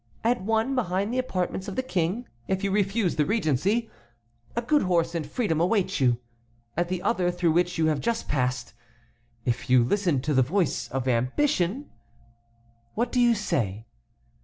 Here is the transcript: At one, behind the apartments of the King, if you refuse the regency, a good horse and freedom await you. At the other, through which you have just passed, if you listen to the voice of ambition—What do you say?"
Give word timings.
At 0.23 0.41
one, 0.41 0.73
behind 0.73 1.13
the 1.13 1.19
apartments 1.19 1.67
of 1.67 1.75
the 1.75 1.83
King, 1.83 2.27
if 2.47 2.63
you 2.63 2.71
refuse 2.71 3.17
the 3.17 3.25
regency, 3.27 3.91
a 4.55 4.63
good 4.63 4.81
horse 4.81 5.13
and 5.13 5.23
freedom 5.27 5.61
await 5.61 5.99
you. 5.99 6.17
At 6.75 6.89
the 6.89 7.03
other, 7.03 7.29
through 7.29 7.51
which 7.51 7.77
you 7.77 7.85
have 7.85 7.99
just 8.01 8.27
passed, 8.27 8.73
if 9.45 9.69
you 9.69 9.83
listen 9.83 10.19
to 10.21 10.33
the 10.33 10.41
voice 10.41 10.87
of 10.87 11.07
ambition—What 11.07 13.11
do 13.11 13.19
you 13.19 13.35
say?" 13.35 13.85